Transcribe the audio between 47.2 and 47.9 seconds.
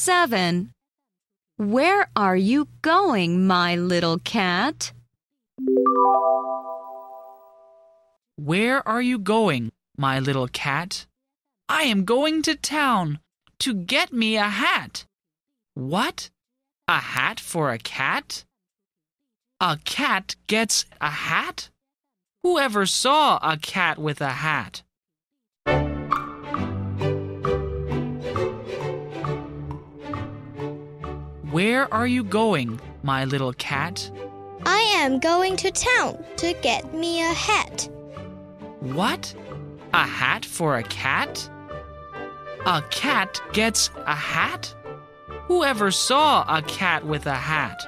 a hat?